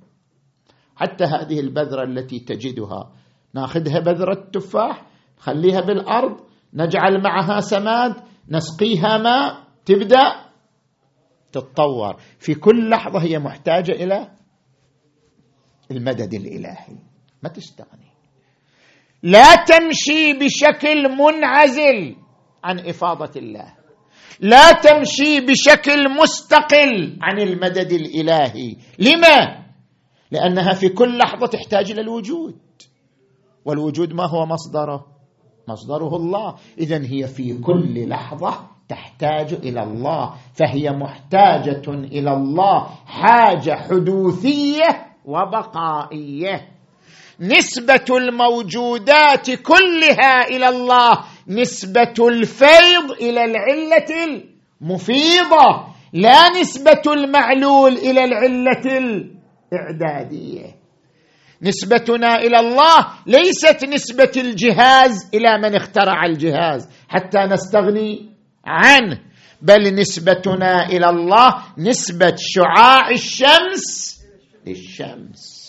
حتى 0.96 1.24
هذه 1.24 1.60
البذرة 1.60 2.04
التي 2.04 2.38
تجدها 2.38 3.12
ناخذها 3.54 3.98
بذرة 4.00 4.48
تفاح 4.52 5.02
نخليها 5.38 5.80
بالأرض 5.80 6.40
نجعل 6.74 7.22
معها 7.22 7.60
سماد 7.60 8.14
نسقيها 8.48 9.18
ماء 9.18 9.56
تبدأ 9.84 10.49
تتطور. 11.52 12.16
في 12.38 12.54
كل 12.54 12.90
لحظة 12.90 13.22
هي 13.22 13.38
محتاجة 13.38 13.92
إلى 13.92 14.30
المدد 15.90 16.34
الإلهي. 16.34 16.96
ما 17.42 17.48
تستغني 17.48 18.10
لا 19.22 19.54
تمشي 19.54 20.32
بشكل 20.32 21.08
منعزل 21.08 22.16
عن 22.64 22.78
إفاضة 22.78 23.30
الله. 23.36 23.74
لا 24.40 24.72
تمشي 24.72 25.40
بشكل 25.40 26.08
مستقل 26.22 27.18
عن 27.22 27.40
المدد 27.40 27.92
الإلهي. 27.92 28.76
لما؟ 28.98 29.66
لأنها 30.30 30.72
في 30.72 30.88
كل 30.88 31.18
لحظة 31.18 31.46
تحتاج 31.46 31.90
إلى 31.90 32.00
الوجود. 32.00 32.58
والوجود 33.64 34.12
ما 34.12 34.26
هو 34.26 34.46
مصدره؟ 34.46 35.06
مصدره 35.68 36.16
الله. 36.16 36.56
اذا 36.78 37.04
هي 37.04 37.26
في 37.26 37.58
كل 37.58 38.08
لحظة 38.08 38.70
تحتاج 38.90 39.52
إلى 39.52 39.82
الله 39.82 40.34
فهي 40.54 40.90
محتاجة 40.90 41.88
إلى 41.88 42.32
الله 42.32 42.86
حاجة 43.06 43.74
حدوثية 43.74 45.06
وبقائية. 45.24 46.68
نسبة 47.40 48.16
الموجودات 48.16 49.50
كلها 49.50 50.48
إلى 50.48 50.68
الله 50.68 51.12
نسبة 51.48 52.14
الفيض 52.28 53.10
إلى 53.20 53.44
العلة 53.44 54.40
المفيضة 54.82 55.86
لا 56.12 56.48
نسبة 56.60 57.02
المعلول 57.06 57.92
إلى 57.92 58.24
العلة 58.24 58.98
الإعدادية. 59.72 60.80
نسبتنا 61.62 62.36
إلى 62.36 62.60
الله 62.60 63.06
ليست 63.26 63.84
نسبة 63.84 64.32
الجهاز 64.36 65.30
إلى 65.34 65.58
من 65.58 65.74
اخترع 65.74 66.24
الجهاز 66.26 66.88
حتى 67.08 67.38
نستغني 67.38 68.30
عنه 68.64 69.20
بل 69.62 69.94
نسبتنا 69.94 70.86
إلى 70.86 71.10
الله 71.10 71.62
نسبة 71.78 72.34
شعاع 72.36 73.10
الشمس 73.10 74.20
للشمس. 74.66 75.60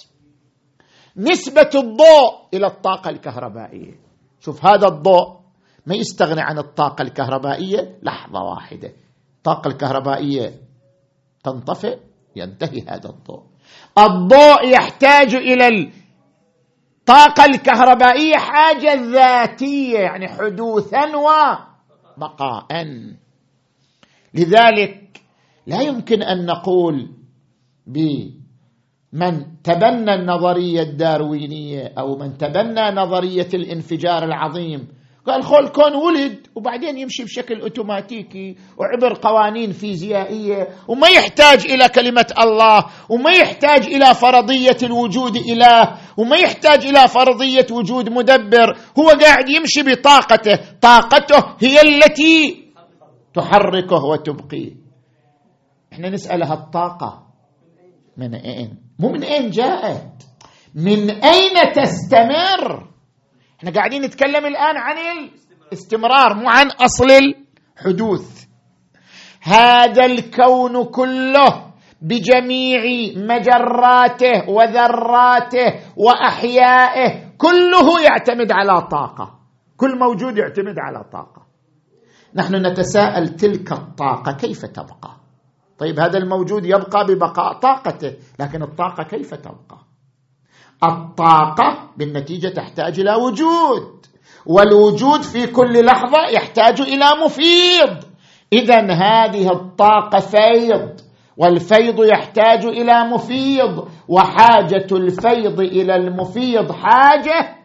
نسبة 1.18 1.70
الضوء 1.76 2.48
إلى 2.54 2.68
الطاقة 2.68 3.10
الكهربائية. 3.10 4.00
شوف 4.40 4.66
هذا 4.66 4.88
الضوء 4.88 5.42
ما 5.86 5.96
يستغني 5.96 6.42
عن 6.42 6.58
الطاقة 6.58 7.02
الكهربائية. 7.02 8.00
لحظة 8.04 8.40
واحدة. 8.40 8.94
الطاقة 9.38 9.68
الكهربائية 9.68 10.54
تنطفئ 11.44 12.00
ينتهي 12.36 12.82
هذا 12.88 13.10
الضوء. 13.10 13.44
الضوء 13.98 14.68
يحتاج 14.68 15.36
إلى 15.36 15.92
الطاقة 17.00 17.46
الكهربائية 17.46 18.38
حاجة 18.38 18.94
ذاتية 18.94 20.00
يعني 20.00 20.28
حدوثا 20.28 21.16
وبقاء 22.26 22.68
لذلك 24.34 25.22
لا 25.68 25.82
يمكن 25.82 26.22
أن 26.24 26.46
نقول 26.46 27.10
بمن 27.88 29.62
تبنى 29.64 30.14
النظرية 30.14 30.82
الداروينية 30.82 31.94
أو 31.98 32.18
من 32.18 32.38
تبنى 32.38 32.92
نظرية 32.92 33.48
الانفجار 33.54 34.24
العظيم 34.24 34.88
قال 35.28 35.44
خل 35.44 35.60
الكون 35.60 35.96
ولد 35.96 36.48
وبعدين 36.56 36.98
يمشي 36.98 37.24
بشكل 37.24 37.62
أوتوماتيكي 37.62 38.56
وعبر 38.78 39.14
قوانين 39.14 39.72
فيزيائية 39.72 40.68
وما 40.88 41.08
يحتاج 41.08 41.66
إلى 41.72 41.90
كلمة 41.90 42.26
الله 42.40 42.86
وما 43.10 43.32
يحتاج 43.32 43.86
إلى 43.86 44.16
فرضية 44.16 44.78
الوجود 44.84 45.36
إله 45.36 45.98
وما 46.18 46.38
يحتاج 46.38 46.86
إلى 46.86 47.08
فرضية 47.08 47.68
وجود 47.72 48.10
مدبر. 48.10 48.78
هو 49.00 49.10
قاعد 49.10 49.50
يمشي 49.50 49.84
بطاقته. 49.84 50.60
طاقته 50.82 51.56
هي 51.60 51.82
التي 51.82 52.66
تحركه 53.34 54.06
وتبقيه. 54.06 54.72
إحنا 55.94 56.10
نسألها 56.10 56.54
الطاقة. 56.54 57.28
من 58.18 58.36
أين؟ 58.36 58.78
مو 59.00 59.10
من 59.10 59.24
أين 59.24 59.50
جاءت. 59.50 60.24
من 60.76 61.10
أين 61.10 61.72
تستمر؟ 61.76 62.91
إحنا 63.62 63.72
قاعدين 63.72 64.02
نتكلم 64.02 64.46
الآن 64.46 64.78
عن 64.78 64.96
الاستمرار 64.98 66.34
مو 66.34 66.50
عن 66.50 66.68
أصل 66.68 67.08
الحدوث. 67.12 68.46
هذا 69.42 70.06
الكون 70.06 70.86
كله 70.86 71.72
بجميع 72.02 72.82
مجراته 73.16 74.50
وذراته 74.50 75.80
وأحيائه 75.98 77.32
كله 77.38 78.02
يعتمد 78.04 78.52
على 78.52 78.82
طاقة. 78.82 79.40
كل 79.78 80.00
موجود 80.00 80.38
يعتمد 80.38 80.76
على 80.80 81.04
طاقة. 81.12 81.42
نحن 82.36 82.56
نتساءل 82.56 83.30
تلك 83.30 83.72
الطاقة 83.72 84.32
كيف 84.32 84.66
تبقى؟ 84.66 85.12
طيب 85.78 86.00
هذا 86.00 86.18
الموجود 86.18 86.66
يبقى 86.66 87.06
ببقاء 87.06 87.60
طاقته 87.60 88.14
لكن 88.40 88.64
الطاقة 88.64 89.04
كيف 89.04 89.34
تبقى؟ 89.34 89.81
الطاقة 90.84 91.90
بالنتيجة 91.98 92.48
تحتاج 92.48 93.00
إلى 93.00 93.16
وجود 93.16 94.06
والوجود 94.46 95.22
في 95.22 95.48
كل 95.48 95.86
لحظة 95.86 96.28
يحتاج 96.34 96.82
إلى 96.82 97.06
مفيض. 97.26 98.04
اذا 98.54 98.82
هذه 98.94 99.52
الطاقة 99.52 100.20
فيض 100.20 100.90
والفيض 101.38 102.04
يحتاج 102.04 102.66
إلى 102.66 103.04
مفيض 103.04 103.88
وحاجة 104.08 104.88
الفيض 104.92 105.60
إلى 105.60 105.96
المفيض 105.96 106.72
حاجة 106.72 107.56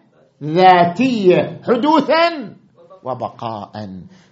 ذاتية 0.42 1.60
حدوثا 1.66 2.56
وبقاء. 3.04 3.72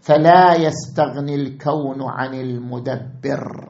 فلا 0.00 0.54
يستغني 0.54 1.34
الكون 1.34 2.02
عن 2.02 2.34
المدبر. 2.34 3.68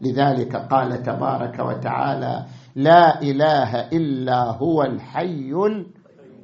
لذلك 0.00 0.56
قال 0.56 1.02
تبارك 1.02 1.58
وتعالى 1.58 2.46
لا 2.76 3.22
إله 3.22 3.88
إلا 3.88 4.60
هو 4.60 4.82
الحي 4.82 5.52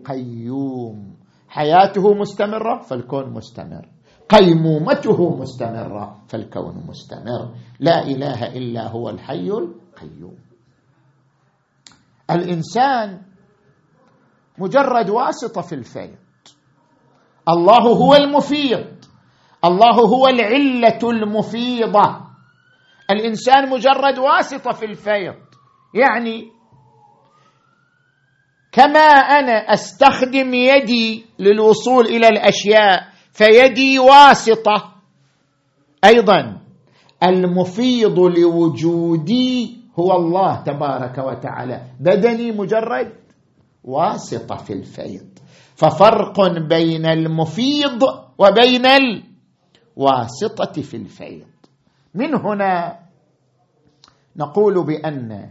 القيوم. 0.02 1.16
حياته 1.48 2.14
مستمرة 2.14 2.80
فالكون 2.80 3.32
مستمر. 3.32 3.88
قيمومته 4.28 5.36
مستمرة 5.36 6.22
فالكون 6.28 6.84
مستمر. 6.88 7.54
لا 7.80 8.02
إله 8.02 8.56
إلا 8.56 8.88
هو 8.88 9.10
الحي 9.10 9.48
القيوم. 9.48 10.38
الإنسان 12.30 13.22
مجرد 14.58 15.10
واسطة 15.10 15.60
في 15.60 15.74
الفيض. 15.74 16.16
الله 17.48 17.82
هو 17.82 18.14
المفيض. 18.14 18.86
الله 19.64 19.94
هو 19.94 20.28
العلة 20.28 21.10
المفيضة. 21.10 22.20
الإنسان 23.10 23.70
مجرد 23.70 24.18
واسطة 24.18 24.72
في 24.72 24.86
الفيض. 24.86 25.34
يعني 25.94 26.52
كما 28.72 29.00
أنا 29.38 29.52
أستخدم 29.52 30.54
يدي 30.54 31.24
للوصول 31.38 32.06
إلى 32.06 32.28
الأشياء 32.28 33.08
فيدي 33.32 33.98
واسطة. 33.98 34.92
أيضا 36.04 36.60
المفيض 37.22 38.18
لوجودي 38.18 39.76
هو 39.98 40.12
الله 40.16 40.62
تبارك 40.62 41.18
وتعالى. 41.18 41.82
بدني 42.00 42.52
مجرد 42.52 43.12
واسطة 43.84 44.56
في 44.56 44.72
الفيض. 44.72 45.28
ففرق 45.76 46.58
بين 46.68 47.06
المفيض 47.06 48.02
وبين 48.38 48.86
الواسطة 49.96 50.82
في 50.82 50.96
الفيض. 50.96 51.46
من 52.14 52.34
هنا 52.34 52.98
نقول 54.36 54.86
بأن 54.86 55.50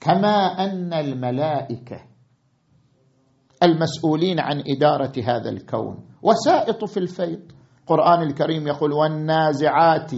كما 0.00 0.64
أن 0.64 0.92
الملائكة 0.92 2.00
المسؤولين 3.62 4.40
عن 4.40 4.62
إدارة 4.66 5.12
هذا 5.24 5.50
الكون 5.50 6.04
وسائط 6.22 6.84
في 6.84 6.96
الفيض. 6.96 7.52
القرآن 7.80 8.22
الكريم 8.22 8.68
يقول 8.68 8.92
والنازعات 8.92 10.10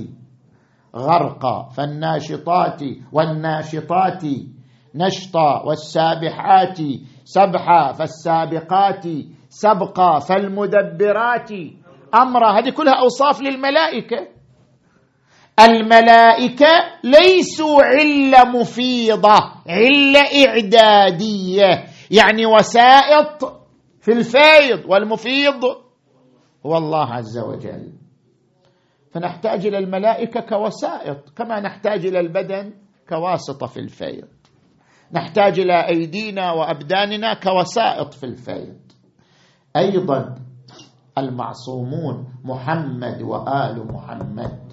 غرقا 0.96 1.68
فالناشطات 1.68 2.82
والناشطات 3.12 4.22
نشطا 4.94 5.62
والسابحات 5.66 6.78
سبحا 7.24 7.92
فالسابقات 7.92 9.04
سبقا 9.48 10.18
فالمدبرات 10.18 11.50
امرا 12.14 12.58
هذه 12.58 12.70
كلها 12.70 12.94
أوصاف 13.02 13.40
للملائكة. 13.40 14.37
الملائكة 15.60 16.66
ليسوا 17.04 17.82
علة 17.82 18.44
مفيضة 18.44 19.38
علة 19.68 20.20
إعدادية. 20.46 21.84
يعني 22.10 22.46
وسائط 22.46 23.58
في 24.00 24.12
الفيض 24.12 24.84
والمفيض 24.88 25.64
هو 26.66 26.76
الله 26.76 27.06
عز 27.06 27.38
وجل. 27.38 27.92
فنحتاج 29.12 29.66
إلى 29.66 29.78
الملائكة 29.78 30.40
كوسائط 30.40 31.30
كما 31.36 31.60
نحتاج 31.60 32.06
إلى 32.06 32.20
البدن 32.20 32.74
كواسطة 33.08 33.66
في 33.66 33.80
الفيض. 33.80 34.28
نحتاج 35.12 35.60
إلى 35.60 35.88
أيدينا 35.88 36.52
وأبداننا 36.52 37.34
كوسائط 37.34 38.14
في 38.14 38.26
الفيض. 38.26 38.78
أيضا 39.76 40.34
المعصومون 41.18 42.26
محمد 42.44 43.22
وآل 43.22 43.86
محمد. 43.92 44.67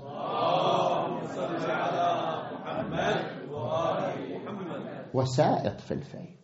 وسائط 5.15 5.81
في 5.81 5.93
الفيض. 5.93 6.35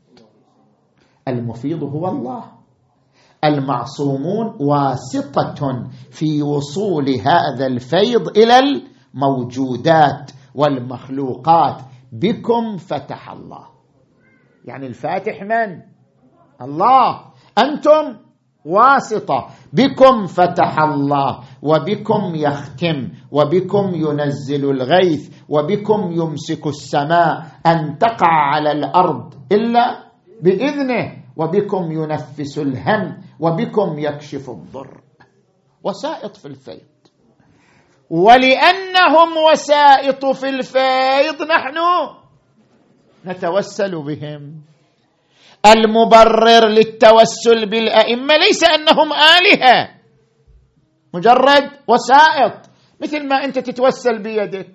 المفيض 1.28 1.84
هو 1.84 2.08
الله. 2.08 2.44
المعصومون 3.44 4.58
واسطة 4.60 5.90
في 6.12 6.42
وصول 6.42 7.10
هذا 7.10 7.68
الفيض 7.68 8.38
إلى 8.38 8.60
الموجودات 8.60 10.32
والمخلوقات. 10.56 11.82
بكم 12.12 12.78
فتح 12.78 13.32
الله. 13.32 13.68
يعني 14.66 14.88
الفاتح 14.88 15.44
من؟ 15.44 15.82
الله. 16.62 17.22
أنتم 17.58 18.31
واسطة. 18.66 19.48
بكم 19.74 20.26
فتح 20.26 20.80
الله 20.80 21.40
وبكم 21.62 22.36
يختم 22.36 23.10
وبكم 23.32 23.86
ينزل 23.96 24.70
الغيث 24.70 25.30
وبكم 25.50 26.12
يمسك 26.12 26.68
السماء 26.68 27.46
أن 27.66 27.98
تقع 27.98 28.32
على 28.54 28.72
الأرض 28.72 29.34
إلا 29.52 30.04
بإذنه. 30.42 31.22
وبكم 31.38 31.92
ينفس 31.92 32.58
الهم 32.58 33.22
وبكم 33.40 34.00
يكشف 34.00 34.50
الضر. 34.50 35.02
وسائط 35.84 36.38
في 36.38 36.46
الفيض. 36.46 36.92
ولأنهم 38.10 39.30
وسائط 39.52 40.26
في 40.26 40.50
الفيض 40.50 41.42
نحن 41.42 41.78
نتوسل 43.26 44.04
بهم. 44.04 44.62
المبرر 45.66 46.68
للتوسل 46.68 47.70
بالأئمة 47.70 48.38
ليس 48.38 48.64
أنهم 48.64 49.14
آلهة. 49.14 49.90
مجرد 51.14 51.70
وسائط. 51.88 52.54
مثل 53.02 53.28
ما 53.28 53.46
أنت 53.46 53.60
تتوسل 53.60 54.24
بيدك. 54.24 54.70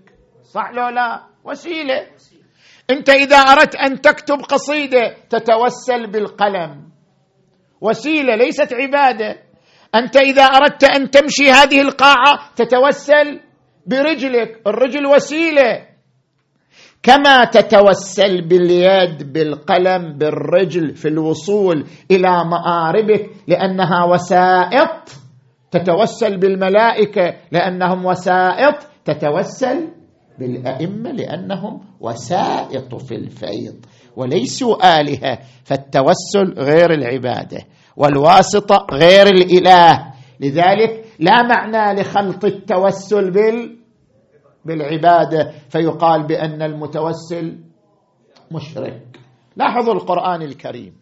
صح 0.54 0.70
لو 0.70 0.88
لا؟ 0.88 1.22
وسيلة. 1.44 2.06
أنت 2.90 3.08
إذا 3.10 3.36
أردت 3.36 3.76
أن 3.76 4.00
تكتب 4.00 4.38
قصيدة 4.48 5.16
تتوسل 5.30 6.06
بالقلم. 6.06 6.90
وسيلة 7.80 8.34
ليست 8.36 8.72
عبادة. 8.72 9.42
أنت 9.94 10.16
إذا 10.16 10.42
أردت 10.42 10.84
أن 10.84 11.10
تمشي 11.10 11.50
هذه 11.50 11.80
القاعة 11.80 12.54
تتوسل 12.56 13.40
برجلك. 13.86 14.62
الرجل 14.66 15.06
وسيلة. 15.06 15.95
كما 17.06 17.44
تتوسل 17.44 18.48
باليد 18.48 19.32
بالقلم 19.32 20.18
بالرجل 20.18 20.94
في 20.94 21.08
الوصول 21.08 21.86
إلى 22.10 22.44
مآربك 22.44 23.30
لأنها 23.48 24.04
وسائط 24.04 25.08
تتوسل 25.70 26.36
بالملائكة 26.36 27.34
لأنهم 27.52 28.04
وسائط 28.04 28.74
تتوسل 29.04 29.88
بالأئمة 30.38 31.10
لأنهم 31.12 31.80
وسائط 32.00 32.94
في 32.94 33.14
الفيض 33.14 33.76
وليسوا 34.16 35.00
آلهة 35.00 35.38
فالتوسل 35.64 36.54
غير 36.58 36.92
العبادة 36.94 37.58
والواسطة 37.96 38.86
غير 38.92 39.26
الإله. 39.26 40.12
لذلك 40.40 41.04
لا 41.18 41.42
معنى 41.42 42.00
لخلط 42.00 42.44
التوسل 42.44 43.30
بال 43.30 43.76
بالعبادة 44.66 45.50
فيقال 45.68 46.26
بأن 46.26 46.62
المتوسل 46.62 47.58
مشرك. 48.52 49.20
لاحظوا 49.56 49.94
القرآن 49.94 50.42
الكريم. 50.42 50.94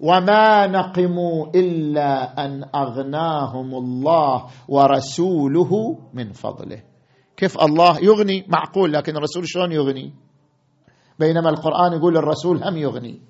وما 0.00 0.66
نقموا 0.66 1.46
الا 1.54 2.44
ان 2.44 2.64
اغناهم 2.74 3.74
الله 3.74 4.46
ورسوله 4.68 5.98
من 6.14 6.32
فضله. 6.32 6.82
كيف 7.36 7.62
الله 7.62 7.98
يغني؟ 8.04 8.46
معقول 8.48 8.92
لكن 8.92 9.16
الرسول 9.16 9.48
شلون 9.48 9.72
يغني؟ 9.72 10.12
بينما 11.18 11.50
القرآن 11.50 11.92
يقول 11.92 12.16
الرسول 12.16 12.64
هم 12.64 12.76
يغني. 12.76 13.20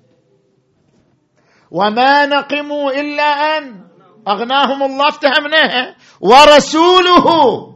وما 1.71 2.25
نقموا 2.25 2.91
الا 2.91 3.23
ان 3.23 3.85
أغناهم 4.27 4.83
الله 4.83 5.07
افتهمناها 5.07 5.95
ورسوله 6.21 7.27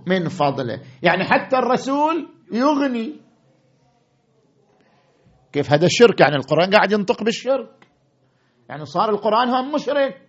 من 0.07 0.29
فضله. 0.29 0.81
يعني 1.03 1.23
حتى 1.23 1.57
الرسول 1.57 2.29
يغني. 2.51 3.15
كيف 5.53 5.73
هذا 5.73 5.85
الشرك؟ 5.85 6.19
يعني 6.19 6.35
القرآن 6.35 6.69
قاعد 6.75 6.91
ينطق 6.91 7.23
بالشرك. 7.23 7.87
يعني 8.69 8.85
صار 8.85 9.09
القرآن 9.09 9.49
هم 9.49 9.71
مشرك. 9.73 10.21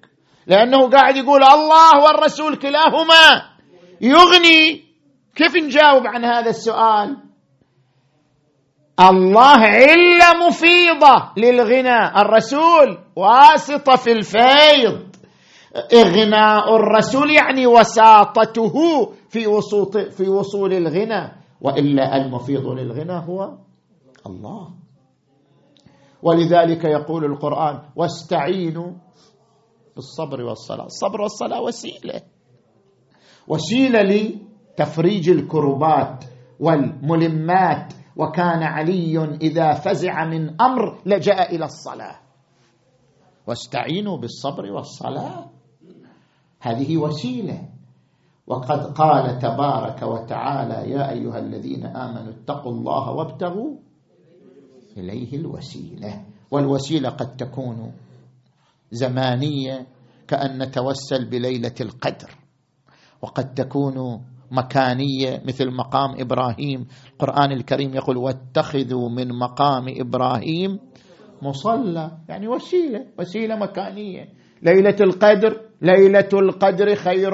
لأنه 0.46 0.88
قاعد 0.88 1.16
يقول 1.16 1.44
الله 1.44 2.04
والرسول 2.04 2.56
كلاهما. 2.56 3.50
يغني. 4.00 4.84
كيف 5.34 5.56
نجاوب 5.56 6.06
عن 6.06 6.24
هذا 6.24 6.50
السؤال؟ 6.50 7.16
الله 9.00 9.58
عله 9.58 10.46
مفيضة 10.46 11.32
للغنى. 11.36 12.20
الرسول 12.20 12.98
واسطة 13.16 13.96
في 13.96 14.12
الفيض. 14.12 15.09
اغناء 15.76 16.76
الرسول 16.76 17.30
يعني 17.30 17.66
وساطته 17.66 18.74
في 19.28 19.46
وصول 19.46 20.10
في 20.10 20.28
وصول 20.28 20.72
الغنى 20.72 21.32
وإلا 21.60 22.16
المفيض 22.16 22.66
للغنى 22.66 23.12
هو 23.12 23.58
الله. 24.26 24.70
ولذلك 26.22 26.84
يقول 26.84 27.24
القرآن 27.24 27.82
واستعينوا 27.96 28.92
بالصبر 29.96 30.42
والصلاة. 30.42 30.84
الصبر 30.84 31.20
والصلاة 31.20 31.62
وسيلة. 31.62 32.20
وسيلة 33.48 34.00
لتفريج 34.02 35.28
الكربات 35.30 36.24
والملمات. 36.60 37.92
وكان 38.16 38.62
علي 38.62 39.18
إذا 39.42 39.72
فزع 39.72 40.24
من 40.24 40.60
أمر 40.60 41.02
لجأ 41.06 41.42
إلى 41.50 41.64
الصلاة. 41.64 42.16
واستعينوا 43.46 44.16
بالصبر 44.18 44.72
والصلاة. 44.72 45.50
هذه 46.60 46.96
وسيلة. 46.96 47.68
وقد 48.46 48.80
قال 48.92 49.38
تبارك 49.38 50.02
وتعالى 50.02 50.90
يا 50.90 51.10
أيها 51.10 51.38
الذين 51.38 51.86
آمنوا 51.86 52.32
اتقوا 52.32 52.72
الله 52.72 53.10
وابتغوا 53.10 53.76
إليه 54.96 55.36
الوسيلة. 55.36 56.24
والوسيلة 56.50 57.08
قد 57.08 57.36
تكون 57.36 57.92
زمانية 58.90 59.86
كأن 60.28 60.62
نتوسل 60.62 61.30
بليلة 61.30 61.74
القدر. 61.80 62.30
وقد 63.22 63.54
تكون 63.54 64.24
مكانية 64.50 65.42
مثل 65.46 65.70
مقام 65.70 66.20
إبراهيم. 66.20 66.86
القرآن 67.12 67.52
الكريم 67.52 67.94
يقول 67.94 68.16
واتخذوا 68.16 69.08
من 69.08 69.38
مقام 69.38 69.84
إبراهيم 69.88 70.78
مصلى. 71.42 72.18
يعني 72.28 72.48
وسيلة 72.48 73.06
وسيلة 73.18 73.56
مكانية. 73.56 74.28
ليلة 74.62 74.96
القدر 75.00 75.69
ليلة 75.82 76.28
القدر 76.32 76.94
خير 76.94 77.30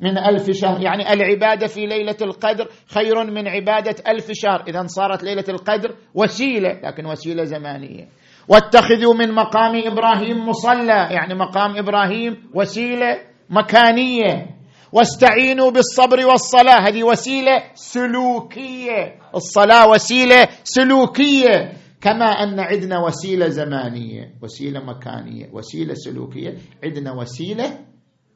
من 0.00 0.18
ألف 0.18 0.50
شهر. 0.50 0.82
يعني 0.82 1.12
العبادة 1.12 1.66
في 1.66 1.86
ليلة 1.86 2.16
القدر 2.22 2.68
خير 2.94 3.24
من 3.24 3.48
عبادة 3.48 3.96
ألف 4.08 4.30
شهر. 4.32 4.64
إذا 4.68 4.86
صارت 4.86 5.24
ليلة 5.24 5.44
القدر 5.48 5.94
وسيلة 6.14 6.80
لكن 6.82 7.06
وسيلة 7.06 7.44
زمانية. 7.44 8.08
واتخذوا 8.48 9.14
من 9.14 9.32
مقام 9.32 9.82
إبراهيم 9.86 10.48
مصلى. 10.48 11.08
يعني 11.10 11.34
مقام 11.34 11.76
إبراهيم 11.76 12.50
وسيلة 12.54 13.18
مكانية. 13.50 14.46
واستعينوا 14.92 15.70
بالصبر 15.70 16.26
والصلاة. 16.26 16.88
هذه 16.88 17.02
وسيلة 17.02 17.62
سلوكية. 17.74 19.14
الصلاة 19.34 19.88
وسيلة 19.88 20.48
سلوكية. 20.64 21.72
كما 22.04 22.24
أن 22.24 22.60
عندنا 22.60 23.00
وسيلة 23.00 23.48
زمانية 23.48 24.36
وسيلة 24.42 24.80
مكانية 24.84 25.48
وسيلة 25.52 25.94
سلوكية 25.94 26.56
عندنا 26.84 27.12
وسيلة 27.12 27.78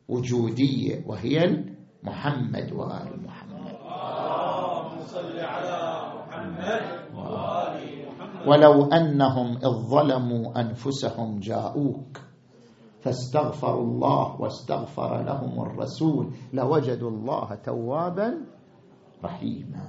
وجودية 0.09 1.04
وهي 1.07 1.64
محمد 2.02 2.72
وآل 2.72 3.12
محمد. 3.20 3.68
صل 5.04 5.37
على 5.37 5.81
محمد 6.16 6.83
وآل 7.12 7.76
محمد. 8.09 8.48
ولو 8.48 8.85
أنهم 8.85 9.57
إذ 9.57 9.72
ظلموا 9.92 10.61
أنفسهم 10.61 11.40
جاءوك 11.40 12.18
فاستغفروا 13.00 13.85
الله 13.85 14.40
واستغفر 14.40 15.22
لهم 15.24 15.61
الرسول 15.61 16.33
لوجدوا 16.52 17.11
الله 17.11 17.54
توابا 17.54 18.35
رحيما. 19.24 19.88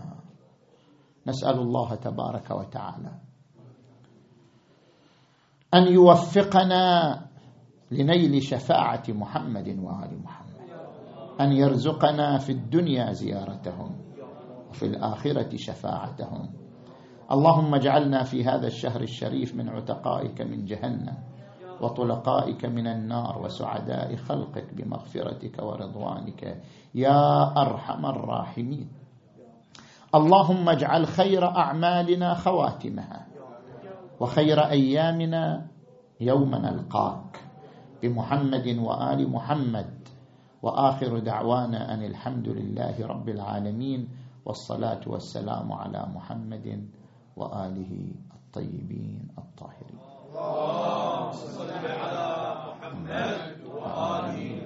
نسأل 1.28 1.60
الله 1.60 1.96
تبارك 1.96 2.52
وتعالى 2.52 3.29
أن 5.74 5.94
يوفقنا 5.94 7.16
لنيل 7.92 8.44
شفاعة 8.44 9.04
محمد 9.10 9.68
وآل 9.68 10.24
محمد. 10.24 10.50
أن 11.42 11.52
يرزقنا 11.52 12.38
في 12.38 12.52
الدنيا 12.52 13.12
زيارتهم 13.12 13.96
وفي 14.70 14.86
الآخرة 14.86 15.58
شفاعتهم. 15.58 16.50
اللهم 17.32 17.76
اجعلنا 17.76 18.24
في 18.24 18.44
هذا 18.44 18.68
الشهر 18.68 19.02
الشريف 19.02 19.56
من 19.56 19.70
عتقائك 19.70 20.42
من 20.42 20.66
جهنم 20.66 21.18
وطلقائك 21.82 22.66
من 22.66 22.88
النار 22.88 23.42
وسعداء 23.44 24.16
خلقك 24.16 24.74
بمغفرتك 24.74 25.64
ورضوانك 25.64 26.62
يا 26.96 27.54
أرحم 27.62 28.06
الراحمين. 28.06 28.90
اللهم 30.16 30.70
اجعل 30.70 31.08
خير 31.08 31.46
أعمالنا 31.46 32.34
خواتمها. 32.34 33.29
وخير 34.20 34.60
أيامنا 34.60 35.68
يوم 36.22 36.56
نلقاك. 36.56 37.40
بمحمد 38.04 38.68
وآل 38.78 39.32
محمد. 39.32 39.90
وآخر 40.62 41.20
دعوانا 41.20 41.94
أن 41.94 42.04
الحمد 42.04 42.48
لله 42.48 43.08
رب 43.08 43.30
العالمين. 43.30 44.10
والصلاة 44.46 45.02
والسلام 45.08 45.72
على 45.74 46.06
محمد 46.16 46.88
وآله 47.36 48.12
الطيبين 48.36 49.28
الطاهرين. 49.38 50.00
اللهم 50.30 51.32
صل 51.32 51.72
على 51.72 52.28
محمد 52.68 53.64
وآله 53.66 54.59